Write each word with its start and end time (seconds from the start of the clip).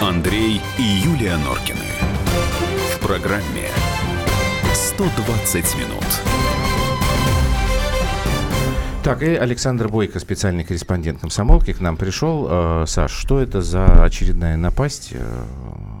Андрей 0.00 0.60
и 0.78 0.82
Юлия 0.82 1.36
Норкины. 1.36 1.78
В 2.92 2.98
программе 2.98 3.68
120 4.74 5.76
минут. 5.76 6.04
Так, 9.04 9.22
и 9.22 9.36
Александр 9.36 9.88
Бойко, 9.88 10.18
специальный 10.18 10.64
корреспондент 10.64 11.20
комсомолки, 11.20 11.72
к 11.72 11.80
нам 11.80 11.96
пришел. 11.96 12.48
Э, 12.50 12.84
Саш, 12.86 13.12
что 13.12 13.38
это 13.40 13.62
за 13.62 14.02
очередная 14.02 14.56
напасть 14.56 15.10
э, 15.12 15.42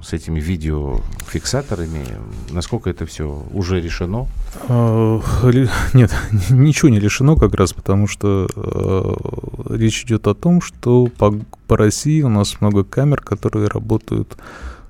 с 0.02 0.12
этими 0.12 0.40
видеофиксаторами? 0.40 2.04
Насколько 2.50 2.90
это 2.90 3.06
все 3.06 3.46
уже 3.52 3.80
решено? 3.80 4.26
А, 4.68 5.20
нет, 5.94 6.14
ничего 6.50 6.88
не 6.88 7.00
решено 7.00 7.36
как 7.36 7.54
раз, 7.54 7.72
потому 7.72 8.06
что 8.06 8.48
э, 8.54 9.74
речь 9.74 10.04
идет 10.04 10.26
о 10.26 10.34
том, 10.34 10.60
что 10.60 11.06
по, 11.06 11.34
по 11.66 11.76
России 11.76 12.22
у 12.22 12.28
нас 12.28 12.60
много 12.60 12.84
камер, 12.84 13.20
которые 13.20 13.68
работают 13.68 14.36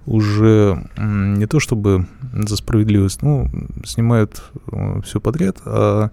уже 0.06 0.88
не 0.96 1.46
то 1.46 1.60
чтобы 1.60 2.06
за 2.32 2.56
справедливость, 2.56 3.22
ну, 3.22 3.50
снимают 3.84 4.42
э, 4.72 5.00
все 5.04 5.20
подряд, 5.20 5.58
а 5.64 6.10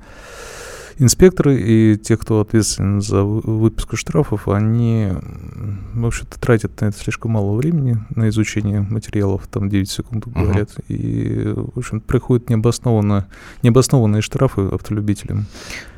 инспекторы 0.97 1.59
и 1.59 1.97
те, 1.97 2.17
кто 2.17 2.39
ответственен 2.39 3.01
за 3.01 3.23
выписку 3.23 3.95
штрафов, 3.95 4.47
они, 4.47 5.11
в 5.93 6.05
общем-то, 6.05 6.39
тратят 6.39 6.79
на 6.81 6.85
это 6.87 6.97
слишком 6.97 7.31
мало 7.31 7.55
времени, 7.55 7.97
на 8.15 8.29
изучение 8.29 8.81
материалов, 8.81 9.47
там 9.47 9.69
9 9.69 9.89
секунд 9.89 10.27
говорят, 10.27 10.69
uh-huh. 10.69 10.83
и, 10.87 11.53
в 11.53 11.77
общем 11.77 12.01
приходят 12.01 12.49
необоснованно, 12.49 13.27
необоснованные 13.63 14.21
штрафы 14.21 14.61
автолюбителям. 14.61 15.45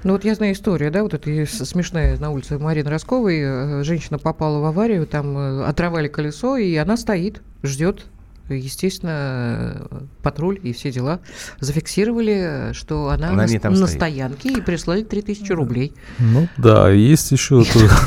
Ну 0.04 0.14
вот 0.14 0.23
я 0.23 0.36
знаю 0.36 0.54
историю, 0.54 0.92
да, 0.92 1.04
вот 1.04 1.14
это 1.14 1.45
смешная 1.45 2.18
на 2.18 2.32
улице 2.32 2.58
Марины 2.58 2.90
Росковой, 2.90 3.40
э, 3.40 3.84
женщина 3.84 4.18
попала 4.18 4.59
в 4.59 4.66
аварию, 4.66 5.06
там 5.06 5.38
э, 5.38 5.64
оторвали 5.66 6.08
колесо, 6.08 6.58
и 6.58 6.75
она 6.75 6.98
стоит, 6.98 7.42
ждет 7.64 8.06
естественно, 8.50 9.88
патруль 10.22 10.59
и 10.62 10.73
все 10.73 10.92
дела 10.92 11.20
зафиксировали, 11.59 12.72
что 12.73 13.09
она, 13.09 13.30
она 13.30 13.45
на, 13.45 13.70
на 13.70 13.88
стоянке 13.88 14.50
и 14.53 14.62
прислали 14.62 15.03
3000 15.03 15.52
рублей. 15.52 15.94
Ну 16.20 16.48
да, 16.58 16.90
есть 16.90 17.31
еще 17.31 17.64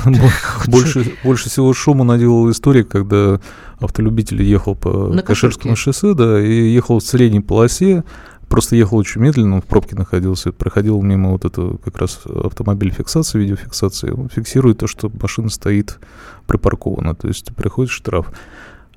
больше, 0.66 1.14
больше 1.24 1.48
всего 1.48 1.72
шума 1.72 2.04
наделала 2.04 2.50
история, 2.50 2.84
когда 2.84 3.40
автолюбитель 3.78 4.42
ехал 4.42 4.74
по 4.74 5.16
Каширскому 5.22 5.76
шоссе, 5.76 6.14
да, 6.14 6.40
и 6.40 6.70
ехал 6.70 6.98
в 6.98 7.02
средней 7.02 7.40
полосе, 7.40 8.04
просто 8.48 8.76
ехал 8.76 8.98
очень 8.98 9.20
медленно, 9.20 9.60
в 9.60 9.64
пробке 9.64 9.96
находился, 9.96 10.52
проходил 10.52 11.00
мимо 11.00 11.30
вот 11.30 11.44
этого 11.44 11.78
как 11.78 11.96
раз 11.98 12.20
автомобиль 12.26 12.92
фиксации, 12.92 13.38
видеофиксации, 13.38 14.10
он 14.10 14.28
фиксирует 14.28 14.78
то, 14.78 14.86
что 14.86 15.10
машина 15.20 15.48
стоит 15.48 15.98
припаркована, 16.46 17.14
то 17.14 17.28
есть 17.28 17.54
приходит 17.54 17.90
штраф. 17.90 18.32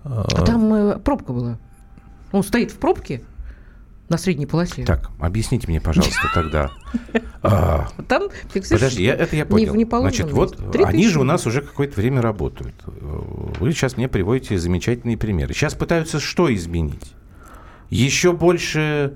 А 0.04 0.46
там 0.46 0.74
э, 0.74 1.00
пробка 1.00 1.34
была. 1.34 1.58
Он 2.32 2.44
стоит 2.44 2.72
в 2.72 2.78
пробке 2.78 3.22
на 4.10 4.18
средней 4.18 4.46
полосе. 4.46 4.84
Так, 4.84 5.10
объясните 5.20 5.68
мне, 5.68 5.82
пожалуйста, 5.82 6.30
тогда. 6.34 6.72
А, 7.46 7.90
там 8.08 8.30
Подожди, 8.54 9.04
это 9.04 9.36
я 9.36 9.46
понял. 9.46 9.74
Значит, 10.00 10.32
вот 10.32 10.58
они 10.78 11.10
же 11.10 11.20
у 11.20 11.24
нас 11.24 11.46
уже 11.46 11.60
какое-то 11.62 12.00
время 12.00 12.22
работают. 12.22 12.74
Вы 12.86 13.74
сейчас 13.74 13.98
мне 13.98 14.08
приводите 14.08 14.58
замечательные 14.58 15.18
примеры. 15.18 15.54
Сейчас 15.54 15.74
пытаются 15.74 16.22
что 16.22 16.54
изменить? 16.56 17.14
Еще 17.90 18.32
больше 18.32 19.16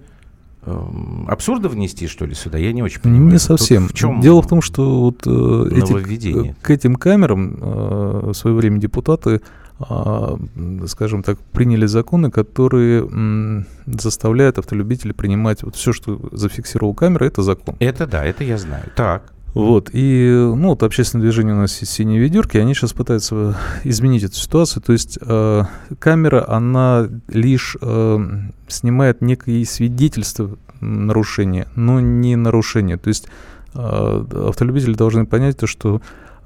эм, 0.65 1.25
абсурда 1.29 1.69
внести, 1.69 2.07
что 2.07 2.25
ли, 2.25 2.35
сюда? 2.35 2.57
Я 2.57 2.73
не 2.73 2.83
очень 2.83 2.99
понимаю. 2.99 3.31
Не 3.31 3.39
совсем. 3.39 3.87
в 3.87 3.93
чем 3.93 4.19
Дело 4.19 4.41
в 4.41 4.47
том, 4.47 4.61
что 4.61 4.99
вот 4.99 5.25
э, 5.25 5.69
эти, 5.71 6.53
к 6.61 6.69
этим 6.69 6.95
камерам 6.95 7.57
э, 7.61 8.19
в 8.31 8.33
свое 8.33 8.57
время 8.57 8.79
депутаты 8.79 9.41
скажем 9.79 11.21
так, 11.21 11.37
приняли 11.53 11.85
законы, 11.85 12.31
которые 12.31 13.65
заставляют 13.85 14.57
автолюбителей 14.57 15.13
принимать 15.13 15.61
вот 15.63 15.75
все, 15.75 15.93
что 15.93 16.19
зафиксировал 16.31 16.95
камера, 16.95 17.25
это 17.25 17.43
закон. 17.43 17.75
Это 17.79 18.07
да, 18.07 18.25
это 18.25 18.43
я 18.43 18.57
знаю. 18.57 18.85
Так. 18.95 19.33
Вот, 19.53 19.89
и, 19.91 20.29
ну, 20.29 20.69
вот 20.69 20.83
общественное 20.83 21.23
движение 21.23 21.55
у 21.55 21.57
нас 21.57 21.79
есть 21.81 21.91
«Синие 21.91 22.19
ведерки», 22.19 22.57
они 22.57 22.75
сейчас 22.75 22.93
пытаются 22.93 23.57
изменить 23.83 24.23
эту 24.23 24.35
ситуацию, 24.35 24.83
то 24.83 24.93
есть 24.93 25.17
э, 25.19 25.63
камера, 25.97 26.47
она 26.47 27.09
лишь 27.27 27.75
э, 27.81 28.19
снимает 28.67 29.21
некие 29.21 29.65
свидетельства 29.65 30.57
нарушения, 30.79 31.67
но 31.75 31.99
не 31.99 32.35
нарушения, 32.35 32.97
то 32.97 33.07
есть 33.07 33.29
э, 33.73 34.25
автолюбители 34.47 34.93
должны 34.93 35.25
понять 35.25 35.57
то, 35.57 35.65
что 35.65 35.95
а, 35.95 36.01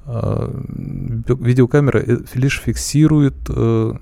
видеокамера 0.06 2.00
э, 2.00 2.18
лишь 2.34 2.60
фиксирует 2.60 3.36
э, 3.50 3.94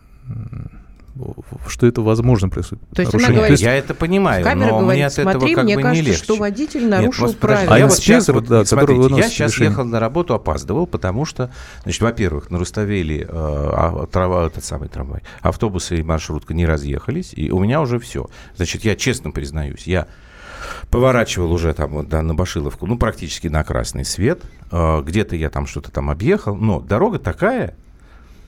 что 1.68 1.88
это 1.88 2.02
возможно 2.02 2.50
происходит. 2.50 2.84
То 2.94 3.02
есть 3.02 3.14
она 3.14 3.30
говорит, 3.30 3.60
я 3.60 3.76
это 3.76 3.94
понимаю, 3.94 4.44
камера 4.44 4.70
но 4.70 4.80
говорит, 4.80 4.98
мне 4.98 5.06
от 5.08 5.14
смотри, 5.14 5.38
этого 5.38 5.56
как 5.56 5.64
мне 5.66 5.76
бы 5.76 5.82
кажется, 5.82 6.04
не 6.04 6.10
легче. 6.10 6.24
что 6.24 6.36
водитель 6.36 6.88
нарушил 6.88 7.28
Нет, 7.28 7.38
правила. 7.38 7.76
А 7.76 7.80
я 7.80 7.88
вот 7.88 7.96
сейчас, 7.96 8.28
вот, 8.30 8.46
да, 8.46 8.66
смотрите, 8.66 9.16
я 9.16 9.30
сейчас 9.30 9.52
решение. 9.52 9.72
ехал 9.72 9.86
на 9.86 10.00
работу, 10.00 10.34
опаздывал, 10.34 10.88
потому 10.88 11.26
что, 11.26 11.52
значит, 11.84 12.02
во-первых, 12.02 12.50
на 12.50 12.58
Руставели 12.58 13.22
э, 13.22 13.28
а, 13.30 14.08
трава, 14.08 14.48
этот 14.48 14.64
самый 14.64 14.90
трамвай, 14.90 15.22
автобусы 15.42 15.98
и 15.98 16.04
маршрутка 16.04 16.54
не 16.54 16.66
разъехались, 16.66 17.34
и 17.36 17.52
у 17.52 17.60
меня 17.60 17.82
уже 17.82 18.00
все. 18.00 18.30
Значит, 18.56 18.86
я 18.86 18.96
честно 18.96 19.32
признаюсь, 19.32 19.88
я 19.88 20.08
поворачивал 20.90 21.52
уже 21.52 21.74
там 21.74 21.92
вот, 21.92 22.10
да, 22.10 22.22
на 22.22 22.34
Башиловку, 22.34 22.86
ну, 22.88 22.98
практически 22.98 23.48
на 23.48 23.64
красный 23.64 24.06
свет. 24.06 24.42
Э, 24.72 25.02
где-то 25.02 25.36
я 25.36 25.50
там 25.50 25.68
что-то 25.68 25.92
там 25.92 26.10
объехал, 26.10 26.56
но 26.56 26.80
дорога 26.80 27.20
такая, 27.20 27.76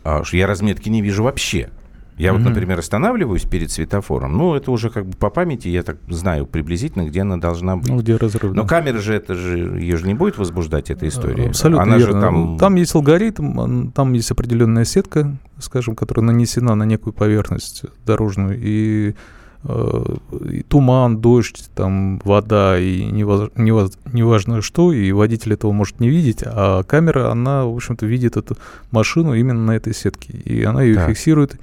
э, 0.03 0.23
что 0.23 0.37
я 0.37 0.47
разметки 0.47 0.89
не 0.89 1.01
вижу 1.01 1.23
вообще. 1.23 1.69
Я 2.17 2.29
mm-hmm. 2.29 2.33
вот, 2.33 2.41
например, 2.41 2.77
останавливаюсь 2.77 3.43
перед 3.43 3.71
светофором, 3.71 4.37
ну, 4.37 4.53
это 4.53 4.69
уже 4.69 4.89
как 4.89 5.07
бы 5.07 5.17
по 5.17 5.29
памяти, 5.29 5.69
я 5.69 5.81
так 5.81 5.97
знаю 6.07 6.45
приблизительно, 6.45 7.07
где 7.07 7.21
она 7.21 7.37
должна 7.37 7.77
быть. 7.77 7.89
Ну, 7.89 7.97
где 7.97 8.15
разрыв. 8.15 8.53
Но 8.53 8.61
да. 8.61 8.67
камера 8.67 8.99
же, 8.99 9.15
это 9.15 9.33
же, 9.33 9.57
ее 9.79 9.97
же 9.97 10.05
не 10.05 10.13
будет 10.13 10.37
возбуждать, 10.37 10.91
эта 10.91 11.07
история. 11.07 11.47
Абсолютно 11.47 11.83
она 11.83 11.97
верно. 11.97 12.13
Же 12.13 12.21
там... 12.21 12.57
там 12.59 12.75
есть 12.75 12.93
алгоритм, 12.93 13.89
там 13.91 14.13
есть 14.13 14.29
определенная 14.29 14.85
сетка, 14.85 15.35
скажем, 15.57 15.95
которая 15.95 16.25
нанесена 16.25 16.75
на 16.75 16.83
некую 16.83 17.13
поверхность 17.13 17.85
дорожную, 18.05 18.59
и 18.61 19.15
и 19.63 20.63
туман, 20.63 21.19
дождь, 21.19 21.69
там 21.75 22.19
вода 22.25 22.79
и 22.79 23.03
неважно, 23.03 23.49
неважно 23.55 24.61
что, 24.61 24.91
и 24.91 25.11
водитель 25.11 25.53
этого 25.53 25.71
может 25.71 25.99
не 25.99 26.09
видеть, 26.09 26.43
а 26.43 26.83
камера, 26.83 27.31
она, 27.31 27.65
в 27.65 27.75
общем-то, 27.75 28.05
видит 28.05 28.37
эту 28.37 28.57
машину 28.89 29.35
именно 29.35 29.63
на 29.63 29.71
этой 29.71 29.93
сетке, 29.93 30.33
и 30.33 30.63
она 30.63 30.81
ее 30.81 30.95
так. 30.95 31.09
фиксирует 31.09 31.59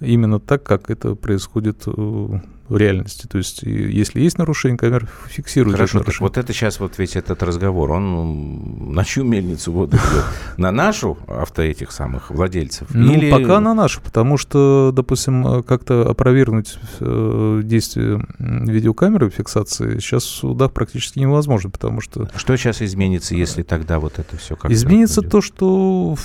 именно 0.00 0.38
так, 0.38 0.62
как 0.62 0.90
это 0.90 1.16
происходит 1.16 1.82
э, 1.86 2.40
в 2.70 2.76
реальности. 2.76 3.26
То 3.26 3.36
есть, 3.36 3.62
если 3.64 4.20
есть 4.20 4.38
нарушение, 4.38 4.78
камера 4.78 5.06
фиксирует 5.26 5.74
Хорошо, 5.74 5.98
это 5.98 6.12
так 6.12 6.20
вот 6.20 6.38
это 6.38 6.52
сейчас 6.52 6.78
вот 6.78 6.98
весь 6.98 7.16
этот 7.16 7.42
разговор, 7.42 7.90
он 7.90 8.94
на 8.94 9.04
чью 9.04 9.24
мельницу 9.24 9.72
воду? 9.72 9.98
На 10.56 10.70
нашу 10.70 11.18
авто 11.26 11.62
этих 11.62 11.90
самых 11.90 12.30
владельцев? 12.30 12.86
Ну, 12.94 13.12
Или... 13.12 13.30
пока 13.30 13.58
на 13.60 13.74
нашу, 13.74 14.00
потому 14.00 14.36
что, 14.36 14.92
допустим, 14.94 15.64
как-то 15.64 16.08
опровергнуть 16.08 16.78
э, 17.00 17.60
действие 17.64 18.24
видеокамеры 18.38 19.30
фиксации 19.30 19.98
сейчас 19.98 20.22
в 20.22 20.28
судах 20.28 20.72
практически 20.72 21.18
невозможно, 21.18 21.70
потому 21.70 22.00
что... 22.00 22.30
Что 22.36 22.56
сейчас 22.56 22.82
изменится, 22.82 23.34
если 23.34 23.64
тогда 23.64 23.98
вот 23.98 24.20
это 24.20 24.36
все 24.36 24.54
как 24.54 24.70
Изменится 24.70 25.22
то, 25.22 25.40
что 25.40 26.16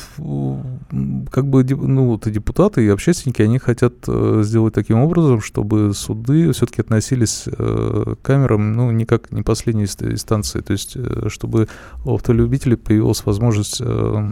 как 1.31 1.47
бы 1.47 1.63
ну, 1.63 2.05
вот, 2.05 2.27
и 2.27 2.31
депутаты, 2.31 2.85
и 2.85 2.89
общественники, 2.89 3.41
они 3.41 3.57
хотят 3.57 3.95
э, 4.07 4.41
сделать 4.43 4.75
таким 4.75 4.99
образом, 4.99 5.41
чтобы 5.41 5.91
суды 5.95 6.34
суды 6.35 6.51
все-таки 6.51 6.81
относились 6.81 7.45
э, 7.47 8.15
к 8.21 8.25
камерам, 8.25 8.73
ну, 8.73 8.91
не 8.91 9.05
как 9.05 9.31
не 9.31 9.41
последней 9.41 9.85
инстанции, 9.85 10.61
то 10.61 10.73
есть, 10.73 10.93
э, 10.95 11.27
чтобы 11.29 11.67
у 12.03 12.15
автолюбителей 12.15 12.77
появилась 12.77 13.25
возможность 13.25 13.77
э, 13.79 14.31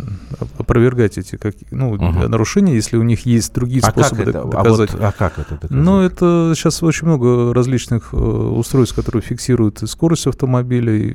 опровергать 0.58 1.18
эти 1.18 1.36
как, 1.38 1.56
ну, 1.72 1.92
угу. 1.92 2.28
нарушения, 2.28 2.76
если 2.76 2.98
у 2.98 3.04
них 3.04 3.26
есть 3.26 3.54
другие 3.54 3.82
а 3.84 3.92
способы 3.92 4.26
как 4.26 4.36
это? 4.36 4.44
доказать. 4.46 4.90
А, 4.94 4.98
вот, 4.98 5.04
а 5.04 5.12
как 5.12 5.40
это 5.40 5.54
доказать? 5.56 5.72
Ну, 5.72 6.02
это 6.02 6.54
сейчас 6.56 6.84
очень 6.84 7.08
много 7.08 7.54
различных 7.54 8.14
устройств, 8.14 8.96
которые 8.96 9.22
фиксируют 9.22 9.82
скорость 9.86 10.28
автомобиля, 10.28 11.14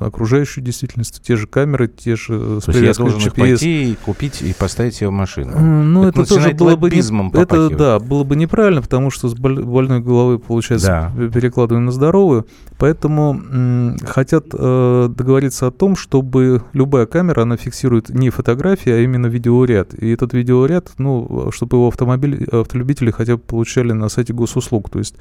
окружающую 0.00 0.64
действительность, 0.64 1.22
те 1.22 1.36
же 1.36 1.46
камеры, 1.46 1.88
те 1.88 2.16
же 2.16 2.60
с 2.60 2.68
я 2.68 2.92
должен 2.92 3.20
GPS. 3.20 3.38
пойти 3.38 3.92
и 3.92 3.94
купить 3.94 4.42
и 4.42 4.52
поставить 4.52 4.94
себе 4.94 5.08
в 5.08 5.12
машину. 5.12 5.58
Ну, 5.58 6.04
это, 6.04 6.22
это 6.22 6.34
тоже 6.34 6.50
было 6.52 6.76
бы 6.76 6.90
не, 6.90 7.40
это, 7.40 7.70
да, 7.70 7.98
было 7.98 8.24
бы 8.24 8.36
неправильно, 8.36 8.82
потому 8.82 9.10
что 9.10 9.28
с 9.28 9.34
больной 9.34 10.00
головой 10.00 10.13
головы, 10.14 10.38
получается, 10.38 11.12
да. 11.14 11.28
перекладываем 11.28 11.86
на 11.86 11.92
здоровую. 11.92 12.46
Поэтому 12.78 13.34
м, 13.34 13.96
хотят 14.06 14.46
э, 14.52 15.08
договориться 15.08 15.66
о 15.66 15.70
том, 15.70 15.96
чтобы 15.96 16.62
любая 16.72 17.06
камера, 17.06 17.42
она 17.42 17.56
фиксирует 17.56 18.08
не 18.08 18.30
фотографии, 18.30 18.92
а 18.92 18.98
именно 19.00 19.26
видеоряд. 19.26 19.94
И 19.94 20.10
этот 20.10 20.32
видеоряд, 20.34 20.92
ну, 20.98 21.50
чтобы 21.52 21.76
его 21.76 21.88
автомобиль, 21.88 22.44
автолюбители 22.50 23.10
хотя 23.10 23.36
бы 23.36 23.42
получали 23.42 23.92
на 23.92 24.08
сайте 24.08 24.32
госуслуг. 24.32 24.90
То 24.90 24.98
есть 24.98 25.16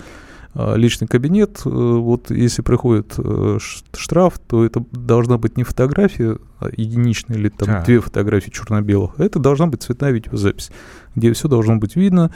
а, 0.55 0.75
личный 0.75 1.07
кабинет, 1.07 1.61
э, 1.65 1.69
вот 1.69 2.29
если 2.29 2.61
приходит 2.61 3.15
э, 3.17 3.57
штраф, 3.95 4.39
то 4.47 4.63
это 4.63 4.83
должна 4.91 5.39
быть 5.39 5.57
не 5.57 5.63
фотография 5.63 6.37
а 6.59 6.69
единичная 6.77 7.37
или 7.37 7.49
там 7.49 7.67
Так. 7.67 7.85
две 7.85 7.99
фотографии 7.99 8.51
черно-белых, 8.51 9.13
а 9.17 9.23
это 9.23 9.39
должна 9.39 9.65
быть 9.65 9.81
цветная 9.81 10.11
видеозапись, 10.11 10.69
где 11.15 11.33
все 11.33 11.47
должно 11.47 11.77
быть 11.77 11.95
видно, 11.95 12.25
а, 12.25 12.31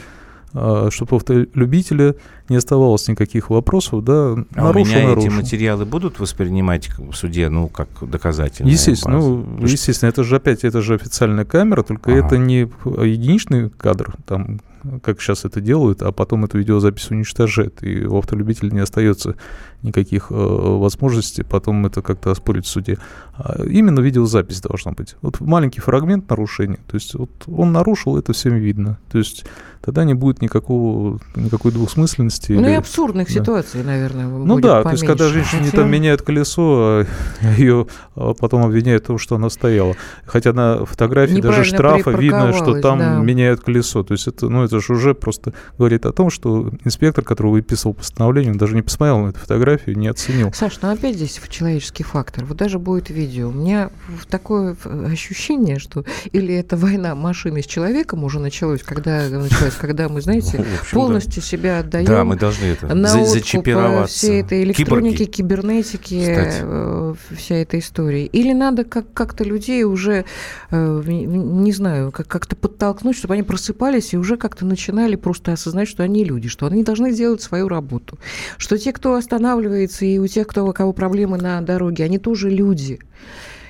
чтобы 0.52 1.08
у 1.12 1.16
автолюбителя 1.18 2.16
не 2.50 2.56
оставалось 2.56 3.08
никаких 3.08 3.50
вопросов, 3.50 4.04
да, 4.04 4.14
А 4.14 4.34
у 4.34 4.64
нарушил, 4.68 4.86
меня 4.94 5.00
эти 5.04 5.08
нарушил. 5.08 5.32
материалы 5.32 5.86
будут 5.86 6.20
воспринимать 6.20 6.90
в 6.98 7.14
суде, 7.14 7.50
ну, 7.50 7.68
как 7.68 7.88
доказательные? 8.02 8.74
Естественно, 8.74 9.18
базы? 9.18 9.28
ну, 9.30 9.42
Потому 9.44 9.68
что- 9.68 9.74
естественно, 9.74 10.10
это 10.10 10.24
же 10.24 10.36
опять, 10.38 10.64
это 10.64 10.82
же 10.82 10.96
официальная 10.96 11.46
камера, 11.46 11.84
только 11.84 12.12
Ага. 12.12 12.26
это 12.26 12.38
не 12.38 12.70
единичный 12.86 13.70
кадр, 13.70 14.16
там, 14.26 14.62
как 15.01 15.21
сейчас 15.21 15.45
это 15.45 15.62
делают, 15.62 16.01
а 16.01 16.12
потом 16.12 16.45
эту 16.45 16.57
видеозапись 16.57 17.09
уничтожает, 17.12 17.83
и 17.83 18.06
у 18.06 18.18
автолюбителя 18.18 18.71
не 18.71 18.79
остается 18.79 19.35
никаких 19.83 20.31
э, 20.31 20.33
возможностей 20.33 21.44
потом 21.44 21.85
это 21.85 22.01
как-то 22.01 22.31
оспорить 22.31 22.65
в 22.65 22.69
суде. 22.69 22.97
А 23.38 23.63
именно 23.63 24.00
видеозапись 24.00 24.62
должна 24.62 24.91
быть. 24.91 25.15
Вот 25.21 25.39
маленький 25.39 25.81
фрагмент 25.81 26.29
нарушения, 26.29 26.79
то 26.88 26.95
есть 26.95 27.13
вот 27.13 27.29
он 27.47 27.71
нарушил, 27.71 28.18
это 28.18 28.33
всем 28.33 28.56
видно. 28.56 28.97
То 29.12 29.19
есть 29.19 29.45
тогда 29.81 30.03
не 30.03 30.15
будет 30.15 30.41
никакого, 30.41 31.19
никакой 31.35 31.71
двусмысленности. 31.71 32.53
Ну 32.53 32.62
и 32.62 32.71
или- 32.71 32.71
абсурдных 32.74 33.27
да. 33.27 33.33
ситуаций, 33.33 33.83
наверное, 33.83 34.27
Ну 34.27 34.59
да, 34.59 34.81
то 34.83 34.89
есть 34.89 35.06
когда 35.06 35.25
поменьше. 35.25 35.51
женщине 35.51 35.69
Хотя- 35.69 35.81
там 35.83 35.91
меняют 35.91 36.21
колесо, 36.24 36.63
а 36.63 37.06
ее 37.57 37.88
а, 38.15 38.33
потом 38.33 38.65
обвиняют 38.65 39.03
в 39.03 39.07
том, 39.07 39.19
что 39.19 39.35
она 39.35 39.50
стояла. 39.50 39.95
Хотя 40.25 40.53
на 40.53 40.85
фотографии 40.85 41.39
даже 41.39 41.63
штрафа 41.63 42.12
видно, 42.12 42.53
что 42.53 42.81
там 42.81 42.97
да. 43.00 43.19
меняют 43.19 43.62
колесо. 43.62 44.03
То 44.03 44.13
есть 44.13 44.27
это, 44.27 44.50
ну, 44.50 44.63
это 44.68 44.80
же 44.80 44.94
уже 44.94 45.14
просто 45.16 45.54
говорит 45.78 46.06
о 46.06 46.12
том, 46.12 46.30
что 46.30 46.72
инспектор, 46.86 47.24
который 47.24 47.52
выписывал 47.52 47.94
постановление, 47.96 48.52
он 48.52 48.58
даже 48.58 48.75
не 48.75 48.81
посмотрел 48.81 49.19
на 49.19 49.30
эту 49.30 49.40
фотографию, 49.40 49.98
не 49.98 50.08
оценил. 50.08 50.54
Саш, 50.54 50.80
ну 50.81 50.90
опять 50.92 51.16
здесь 51.16 51.40
в 51.40 51.50
человеческий 51.50 52.04
фактор. 52.04 52.46
Вот 52.46 52.58
даже 52.58 52.80
будет 52.80 53.10
видео. 53.10 53.50
У 53.50 53.52
меня 53.54 53.90
такое 54.30 54.75
ощущение, 55.12 55.80
что 55.80 56.06
или 56.31 56.54
это 56.54 56.78
война 56.78 57.16
машины 57.16 57.62
с 57.62 57.66
человеком 57.66 58.24
уже 58.24 58.40
началась, 58.40 58.84
когда 58.84 59.28
началась, 59.30 59.75
когда 59.75 60.10
мы, 60.10 60.22
знаете, 60.22 60.58
Ну, 60.58 60.64
общем, 60.81 60.94
полностью 60.96 61.42
себя 61.42 61.80
отдаем. 61.80 62.06
Да, 62.08 62.24
мы 62.24 62.36
должны 62.36 62.66
это 62.66 62.94
на 62.94 63.08
за- 63.08 63.20
э, 63.20 63.25
зачипироваться. 63.25 64.16
всей 64.18 64.42
этой 64.42 64.63
электроники, 64.63 65.25
Киборги. 65.25 65.31
кибернетики, 65.31 66.25
э, 66.28 67.13
вся 67.36 67.56
эта 67.56 67.80
история. 67.80 68.25
Или 68.25 68.54
надо 68.54 68.84
как- 68.84 69.12
как-то 69.13 69.44
людей 69.44 69.84
уже, 69.84 70.25
э, 70.72 71.02
не 71.08 71.72
знаю, 71.72 72.12
как- 72.12 72.28
как-то 72.28 72.56
подтолкнуть, 72.56 73.16
чтобы 73.18 73.34
они 73.34 73.44
просыпались 73.44 74.13
и 74.13 74.18
уже 74.18 74.38
как-то 74.38 74.56
начинали 74.65 75.15
просто 75.15 75.54
осознать, 75.54 75.88
что 75.88 76.04
они 76.04 76.24
люди, 76.24 76.48
что 76.50 76.65
они 76.68 76.83
должны 76.83 77.13
делать 77.13 77.42
свою 77.42 77.68
работу. 77.68 78.18
Что 78.57 78.77
те, 78.77 78.94
кто 78.94 79.15
останавливается, 79.15 80.06
и 80.06 80.18
у 80.18 80.27
тех, 80.27 80.48
кто, 80.48 80.65
у 80.65 80.74
кого 80.74 80.94
проблемы 80.94 81.38
на 81.38 81.62
дороге, 81.62 82.04
они 82.04 82.18
тоже 82.19 82.50
люди. 82.50 83.00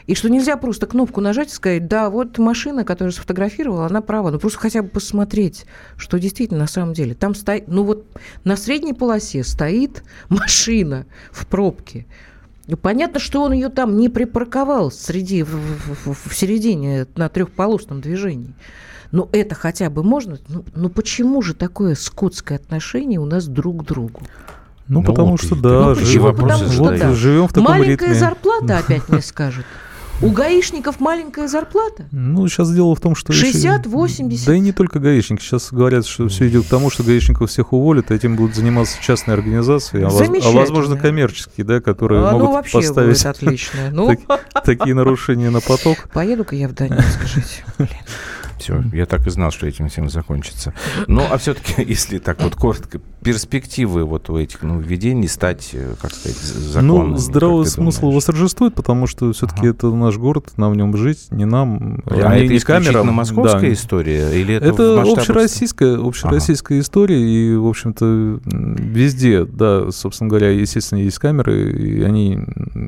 И 0.08 0.16
что 0.16 0.30
нельзя 0.30 0.56
просто 0.56 0.88
кнопку 0.88 1.20
нажать 1.20 1.50
и 1.50 1.54
сказать, 1.54 1.88
да, 1.88 2.10
вот 2.10 2.38
машина, 2.38 2.86
которая 2.86 3.12
сфотографировала, 3.12 3.86
она 3.86 4.02
права. 4.02 4.32
Ну, 4.32 4.40
просто 4.40 4.58
хотя 4.58 4.82
бы 4.82 4.88
посмотреть, 4.88 5.66
что 5.98 6.18
действительно 6.18 6.62
на 6.62 6.68
самом 6.68 6.94
деле. 6.94 7.14
Там 7.14 7.36
стоит, 7.36 7.68
ну 7.68 7.84
вот 7.84 8.06
на 8.46 8.56
средней 8.56 8.94
полосе 8.94 9.44
стоит 9.44 10.04
машина 10.30 11.06
в 11.32 11.46
пробке. 11.46 12.06
Понятно, 12.76 13.20
что 13.20 13.42
он 13.44 13.54
ее 13.54 13.70
там 13.70 13.98
не 13.98 14.10
припарковал 14.10 14.92
среди, 14.92 15.44
в, 15.44 15.50
в- 16.06 16.14
в- 16.30 16.36
середине 16.36 17.08
на 17.16 17.30
трехполосном 17.30 18.02
движении. 18.02 18.54
Но 19.14 19.30
это 19.32 19.56
хотя 19.56 19.90
бы 19.90 20.04
можно. 20.04 20.38
Ну, 20.50 20.66
ну 20.76 20.90
почему 20.90 21.42
же 21.42 21.54
такое 21.54 21.96
скотское 21.96 22.58
отношение 22.58 23.20
у 23.22 23.26
нас 23.26 23.48
друг 23.48 23.84
к 23.84 23.88
другу? 23.88 24.22
Ну, 24.90 25.00
Ну 25.00 25.04
потому 25.06 25.32
вот, 25.32 25.42
что 25.42 25.56
и- 25.56 25.60
да, 25.62 25.70
ну, 25.70 25.96
жи- 25.96 26.02
почему? 26.02 26.34
Потому 26.34 26.66
что 26.68 26.84
вот 26.84 26.98
да. 27.00 27.14
живем 27.14 27.48
в 27.48 27.54
таком 27.54 27.72
Маленькая 27.72 28.06
ритме. 28.08 28.20
зарплата, 28.20 28.78
опять 28.80 29.08
мне 29.08 29.22
скажут. 29.22 29.66
У 30.20 30.32
гаишников 30.32 31.00
маленькая 31.00 31.48
зарплата? 31.48 32.06
Ну, 32.12 32.48
сейчас 32.48 32.74
дело 32.74 32.96
в 32.96 33.00
том, 33.00 33.16
что... 33.16 33.34
еще- 33.34 33.52
60, 33.52 33.86
80? 33.86 34.48
Да 34.48 34.56
и 34.56 34.60
не 34.60 34.72
только 34.72 34.98
гаишники. 35.00 35.42
Сейчас 35.42 35.72
говорят, 35.72 36.08
что 36.08 36.28
все 36.28 36.48
идет 36.48 36.66
к 36.66 36.70
тому, 36.70 36.90
что 36.90 37.04
гаишников 37.04 37.52
всех 37.52 37.72
уволят, 37.72 38.10
а 38.10 38.16
этим 38.16 38.36
будут 38.36 38.56
заниматься 38.56 38.98
частные 39.02 39.34
организации, 39.36 40.04
а, 40.04 40.10
воз- 40.10 40.46
а 40.46 40.52
возможно 40.52 40.98
коммерческие, 40.98 41.66
да, 41.66 41.82
которые 41.82 42.24
А, 42.26 42.32
ну, 42.32 42.40
могут 42.40 42.54
вообще 42.56 42.78
поставить 42.80 43.24
отлично. 43.26 43.80
Ну, 43.92 44.16
так- 44.28 44.64
такие 44.64 44.96
нарушения 44.96 45.52
на 45.52 45.62
поток. 45.62 46.10
поеду-ка 46.12 46.56
я 46.56 46.68
в 46.68 46.74
Донецк 46.74 47.24
жить. 47.28 47.64
Все, 48.60 48.84
я 48.94 49.06
так 49.06 49.26
и 49.28 49.30
знал, 49.30 49.52
что 49.52 49.68
этим 49.68 49.88
всем 49.90 50.10
закончится. 50.10 50.74
Ну, 51.08 51.22
а 51.30 51.38
все-таки, 51.38 51.84
если 51.88 52.18
так 52.18 52.42
вот 52.42 52.56
коротко, 52.56 53.00
перспективы 53.22 54.04
вот 54.06 54.30
у 54.30 54.38
этих 54.38 54.62
нововведений 54.64 55.28
стать, 55.28 55.70
э, 55.74 55.94
как 56.02 56.12
сказать, 56.14 56.38
з- 56.38 56.60
законными. 56.72 57.12
Ну, 57.12 57.18
здравый 57.18 57.66
смысл 57.66 58.12
восторжествует, 58.12 58.74
потому 58.74 59.06
что 59.08 59.32
все-таки 59.34 59.62
Ага. 59.62 59.70
это 59.70 59.92
наш 59.92 60.18
город, 60.18 60.52
нам 60.58 60.72
в 60.74 60.76
нем 60.76 60.96
жить, 60.98 61.28
не 61.32 61.46
нам, 61.46 62.02
А 62.06 62.16
не, 62.16 62.20
это 62.22 62.54
не 62.54 62.58
исключительно 62.58 62.94
камерам. 63.00 63.14
московская 63.16 63.62
Да. 63.62 63.74
история? 63.74 64.32
Или 64.40 64.56
это, 64.56 64.66
Это, 64.68 65.02
общероссийская, 65.02 65.98
общероссийская 66.00 66.80
история, 66.80 67.20
и, 67.22 67.56
в 67.56 67.68
общем-то, 67.68 68.40
везде, 68.46 69.46
да, 69.46 69.92
собственно 69.92 70.30
говоря, 70.30 70.50
естественно, 70.52 71.00
есть 71.00 71.20
камеры, 71.20 71.72
и 71.72 72.02
они, 72.04 72.40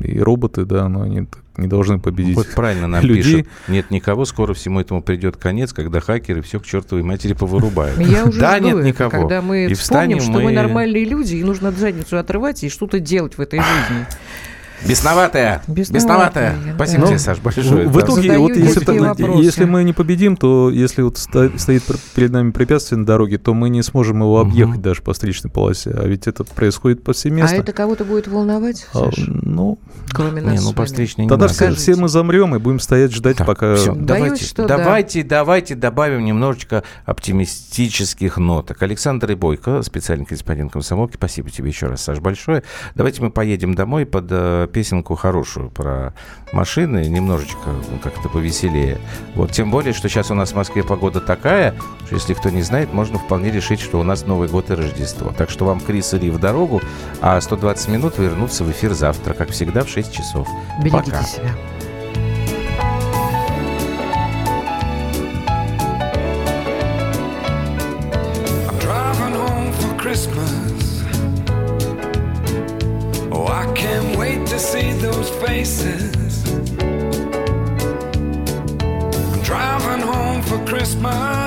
и 0.01 0.19
роботы, 0.19 0.65
да, 0.65 0.87
но 0.87 1.01
они 1.01 1.25
так 1.25 1.43
не 1.59 1.67
должны 1.67 1.99
победить. 1.99 2.35
Вот 2.35 2.47
правильно 2.55 2.87
нам 2.87 3.03
людей. 3.03 3.41
пишут. 3.43 3.47
Нет 3.67 3.91
никого, 3.91 4.25
скоро 4.25 4.53
всему 4.53 4.79
этому 4.79 5.01
придет 5.01 5.37
конец, 5.37 5.73
когда 5.73 5.99
хакеры 5.99 6.41
все 6.41 6.59
к 6.59 6.65
чертовой 6.65 7.03
матери 7.03 7.33
повырубают. 7.33 7.97
Я 7.99 8.25
уже 8.25 8.39
да, 8.39 8.57
жду 8.57 8.65
нет 8.65 8.75
это, 8.77 8.87
никого. 8.87 9.09
когда 9.11 9.41
мы 9.41 9.65
И 9.65 9.73
вспомним, 9.73 10.17
встанем 10.17 10.19
что 10.21 10.31
мы 10.31 10.43
мы- 10.43 10.51
нормальные 10.53 11.05
люди, 11.05 11.35
и 11.35 11.43
нужно 11.43 11.71
задницу 11.71 12.17
отрывать 12.17 12.63
и 12.63 12.69
что-то 12.69 12.99
делать 12.99 13.37
в 13.37 13.41
этой 13.41 13.59
жизни. 13.59 14.05
Бесноватая! 14.87 15.61
Бесноватая, 15.67 16.53
Бесноватая! 16.53 16.75
Спасибо 16.75 17.01
Ну, 17.01 17.07
тебе, 17.07 17.19
Саш, 17.19 17.39
большое. 17.39 17.87
В, 17.87 17.91
в 17.91 17.99
итоге, 17.99 18.37
вот 18.37 18.55
если, 18.55 19.65
мы 19.65 19.83
не 19.83 19.93
победим, 19.93 20.37
то 20.37 20.69
если 20.69 21.01
вот 21.01 21.17
стоит 21.17 21.83
перед 22.15 22.31
нами 22.31 22.51
препятствие 22.51 22.99
на 22.99 23.05
дороге, 23.05 23.37
то 23.37 23.53
мы 23.53 23.69
не 23.69 23.83
сможем 23.83 24.21
его 24.21 24.39
объехать 24.39 24.81
даже 24.81 25.01
по 25.01 25.13
встречной 25.13 25.51
полосе. 25.51 25.91
А 25.91 26.05
ведь 26.07 26.27
это 26.27 26.43
происходит 26.43 26.99
А 27.01 27.05
повсеместно. 27.05 27.55
это 27.55 27.73
кого-то 27.73 28.05
будет 28.05 28.27
волновать, 28.27 28.87
А, 28.93 29.05
Саш? 29.05 29.15
ну, 29.27 29.77
Кроме 30.11 30.41
нас 30.41 30.51
Не, 30.53 30.57
с 30.57 30.63
ну 30.63 30.73
по 30.73 30.85
встречной 30.85 31.25
не 31.25 31.29
тогда 31.29 31.47
все, 31.47 31.95
мы 31.95 32.07
замрем 32.07 32.55
и 32.55 32.59
будем 32.59 32.79
стоять 32.79 33.13
ждать, 33.13 33.37
пока... 33.37 33.75
давайте, 33.95 34.45
давайте, 34.55 35.23
давайте 35.23 35.75
добавим 35.75 36.23
немножечко 36.25 36.83
оптимистических 37.05 38.37
ноток. 38.37 38.81
Александр 38.81 39.35
Бойко, 39.35 39.81
специальный 39.83 40.25
корреспондент 40.25 40.71
комсомолки. 40.71 41.15
Спасибо 41.15 41.49
тебе 41.49 41.69
еще 41.69 41.87
раз, 41.87 42.01
Саш, 42.01 42.19
большое. 42.19 42.63
Давайте 42.95 43.21
мы 43.21 43.31
поедем 43.31 43.75
домой 43.75 44.05
под 44.05 44.27
э, 44.29 44.67
песенку 44.69 45.15
хорошую 45.15 45.69
про 45.69 46.13
машины, 46.51 47.07
немножечко 47.07 47.67
ну, 47.67 47.99
как-то 48.01 48.29
повеселее. 48.29 48.99
Вот, 49.35 49.51
тем 49.51 49.71
более, 49.71 49.93
что 49.93 50.07
сейчас 50.07 50.31
у 50.31 50.33
нас 50.33 50.51
в 50.51 50.55
Москве 50.55 50.83
погода 50.83 51.19
такая, 51.19 51.75
что 52.05 52.15
если 52.15 52.33
кто 52.33 52.49
не 52.49 52.61
знает, 52.61 52.93
можно 52.93 53.19
вполне 53.19 53.51
решить, 53.51 53.79
что 53.79 53.99
у 53.99 54.03
нас 54.03 54.25
Новый 54.25 54.47
год 54.47 54.69
и 54.69 54.75
Рождество. 54.75 55.33
Так 55.37 55.49
что 55.49 55.65
вам 55.65 55.79
Крис 55.79 56.13
и 56.13 56.19
Ли 56.19 56.29
в 56.29 56.39
дорогу, 56.39 56.81
а 57.21 57.39
120 57.41 57.89
минут 57.89 58.17
вернутся 58.17 58.63
в 58.63 58.71
эфир 58.71 58.93
завтра, 58.93 59.33
как 59.33 59.49
всегда, 59.49 59.83
в 59.83 59.89
6 59.89 60.13
часов. 60.13 60.47
Берегите 60.81 61.11
Пока. 61.11 61.23
себя. 61.23 61.55
Christmas. 70.09 70.78
See 74.59 74.91
those 74.91 75.29
faces. 75.29 76.43
I'm 79.31 79.41
driving 79.41 80.01
home 80.01 80.41
for 80.41 80.59
Christmas, 80.65 81.38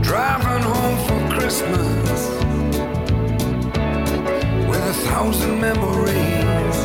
Driving 0.00 0.62
home 0.62 0.98
for 1.06 1.20
Christmas. 1.34 2.20
With 4.68 4.84
a 4.94 4.96
thousand 5.08 5.60
memories. 5.60 6.78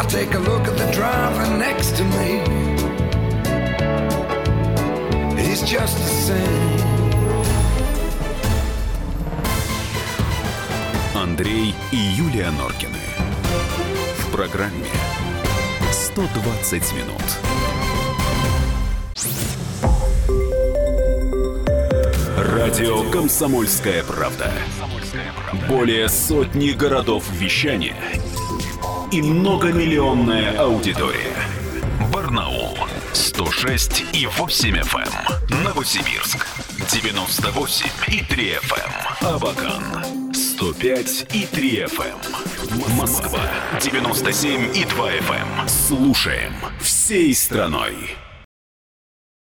I 0.00 0.04
take 0.08 0.34
a 0.34 0.38
look 0.38 0.66
at 0.66 0.76
the 0.78 0.90
driver 0.92 1.46
next 1.58 1.96
to 1.96 2.04
me. 2.04 2.28
He's 5.42 5.62
just 5.62 5.96
the 5.98 6.10
same. 6.28 6.70
Андрей 11.14 11.74
и 11.92 11.96
Юлия 11.96 12.50
Норкины. 12.50 12.98
В 14.18 14.32
программе 14.32 14.86
120 16.15 16.93
минут. 16.93 17.21
Радио 22.37 23.11
«Комсомольская 23.11 24.01
правда». 24.05 24.49
Более 25.67 26.07
сотни 26.07 26.69
городов 26.69 27.29
вещания 27.33 27.97
и 29.11 29.21
многомиллионная 29.21 30.57
аудитория. 30.57 31.35
Барнаул 32.13 32.77
106 33.11 34.05
и 34.13 34.25
8 34.25 34.69
FM. 34.69 35.63
Новосибирск 35.65 36.47
98 36.93 37.87
и 38.07 38.23
3 38.23 38.53
FM. 38.53 39.33
Абакан 39.33 40.24
105 40.55 41.27
и 41.33 41.45
3 41.45 41.83
FM. 41.83 42.95
Москва 42.95 43.41
97 43.81 44.71
и 44.73 44.85
2 44.85 45.11
FM. 45.11 45.67
Слушаем 45.67 46.53
всей 46.79 47.35
страной. 47.35 48.15